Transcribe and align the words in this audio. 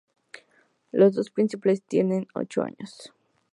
Los 0.91 1.13
dos 1.13 1.29
príncipes 1.29 1.83
tienen 1.83 2.25
ocho 2.33 2.63
años. 2.63 3.13